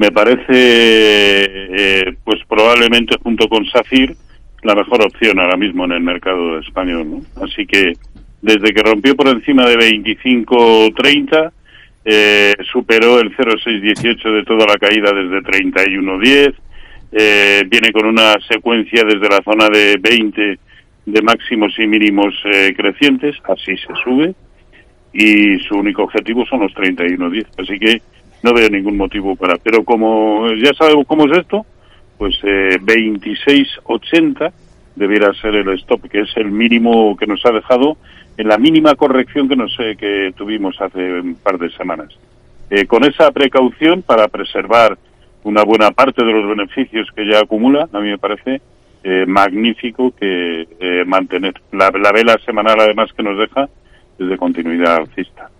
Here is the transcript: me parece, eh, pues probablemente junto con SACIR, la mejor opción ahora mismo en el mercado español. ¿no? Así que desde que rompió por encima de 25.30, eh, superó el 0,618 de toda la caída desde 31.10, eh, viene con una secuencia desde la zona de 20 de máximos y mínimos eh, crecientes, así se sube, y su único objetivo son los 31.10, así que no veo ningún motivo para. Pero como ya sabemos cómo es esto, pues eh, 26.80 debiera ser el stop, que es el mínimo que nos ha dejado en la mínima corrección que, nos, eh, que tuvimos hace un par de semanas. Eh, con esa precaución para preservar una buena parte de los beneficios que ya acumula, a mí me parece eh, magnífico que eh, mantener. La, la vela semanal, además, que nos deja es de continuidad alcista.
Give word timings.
me 0.00 0.10
parece, 0.12 0.46
eh, 0.48 2.14
pues 2.24 2.40
probablemente 2.48 3.18
junto 3.22 3.46
con 3.50 3.66
SACIR, 3.66 4.16
la 4.62 4.74
mejor 4.74 5.04
opción 5.04 5.38
ahora 5.38 5.58
mismo 5.58 5.84
en 5.84 5.92
el 5.92 6.00
mercado 6.00 6.58
español. 6.58 7.06
¿no? 7.10 7.44
Así 7.44 7.66
que 7.66 7.92
desde 8.40 8.72
que 8.72 8.82
rompió 8.82 9.14
por 9.14 9.28
encima 9.28 9.66
de 9.66 9.76
25.30, 9.76 11.52
eh, 12.06 12.54
superó 12.72 13.20
el 13.20 13.36
0,618 13.36 14.30
de 14.30 14.44
toda 14.44 14.64
la 14.64 14.78
caída 14.78 15.12
desde 15.12 15.42
31.10, 15.42 16.54
eh, 17.12 17.64
viene 17.68 17.92
con 17.92 18.06
una 18.06 18.36
secuencia 18.48 19.04
desde 19.04 19.28
la 19.28 19.42
zona 19.44 19.68
de 19.68 19.98
20 20.00 20.58
de 21.04 21.22
máximos 21.22 21.78
y 21.78 21.86
mínimos 21.86 22.32
eh, 22.46 22.72
crecientes, 22.74 23.36
así 23.44 23.76
se 23.76 23.92
sube, 24.02 24.34
y 25.12 25.58
su 25.68 25.74
único 25.74 26.04
objetivo 26.04 26.46
son 26.46 26.60
los 26.60 26.72
31.10, 26.72 27.46
así 27.58 27.78
que 27.78 28.00
no 28.42 28.52
veo 28.52 28.68
ningún 28.68 28.96
motivo 28.96 29.36
para. 29.36 29.56
Pero 29.56 29.84
como 29.84 30.52
ya 30.54 30.72
sabemos 30.74 31.06
cómo 31.06 31.26
es 31.26 31.38
esto, 31.38 31.66
pues 32.18 32.36
eh, 32.42 32.78
26.80 32.80 34.52
debiera 34.96 35.32
ser 35.34 35.54
el 35.54 35.68
stop, 35.80 36.08
que 36.08 36.20
es 36.20 36.36
el 36.36 36.50
mínimo 36.50 37.16
que 37.16 37.26
nos 37.26 37.44
ha 37.46 37.52
dejado 37.52 37.96
en 38.36 38.48
la 38.48 38.58
mínima 38.58 38.94
corrección 38.94 39.48
que, 39.48 39.56
nos, 39.56 39.74
eh, 39.80 39.96
que 39.98 40.32
tuvimos 40.36 40.80
hace 40.80 41.20
un 41.20 41.34
par 41.36 41.58
de 41.58 41.70
semanas. 41.70 42.08
Eh, 42.70 42.86
con 42.86 43.04
esa 43.04 43.30
precaución 43.32 44.02
para 44.02 44.28
preservar 44.28 44.96
una 45.42 45.64
buena 45.64 45.90
parte 45.90 46.24
de 46.24 46.32
los 46.32 46.48
beneficios 46.48 47.08
que 47.14 47.26
ya 47.26 47.40
acumula, 47.40 47.88
a 47.92 48.00
mí 48.00 48.10
me 48.10 48.18
parece 48.18 48.60
eh, 49.02 49.24
magnífico 49.26 50.14
que 50.14 50.68
eh, 50.78 51.04
mantener. 51.06 51.54
La, 51.72 51.90
la 51.90 52.12
vela 52.12 52.38
semanal, 52.44 52.78
además, 52.78 53.10
que 53.16 53.22
nos 53.22 53.38
deja 53.38 53.68
es 54.18 54.28
de 54.28 54.36
continuidad 54.36 54.96
alcista. 54.96 55.50